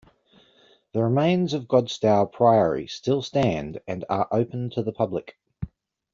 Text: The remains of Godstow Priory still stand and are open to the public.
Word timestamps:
The 0.93 1.03
remains 1.03 1.53
of 1.53 1.67
Godstow 1.67 2.25
Priory 2.31 2.87
still 2.87 3.21
stand 3.21 3.81
and 3.87 4.03
are 4.09 4.27
open 4.31 4.71
to 4.71 4.81
the 4.81 4.91
public. 4.91 5.37